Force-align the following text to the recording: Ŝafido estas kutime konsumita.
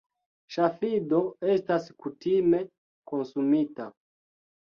Ŝafido 0.53 1.19
estas 1.55 1.85
kutime 2.07 2.63
konsumita. 3.13 3.89